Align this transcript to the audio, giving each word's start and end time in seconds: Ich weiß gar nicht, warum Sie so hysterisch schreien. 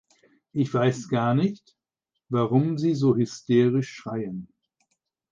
Ich 0.51 0.73
weiß 0.73 1.09
gar 1.09 1.35
nicht, 1.35 1.77
warum 2.29 2.79
Sie 2.79 2.95
so 2.95 3.15
hysterisch 3.15 3.91
schreien. 3.93 4.51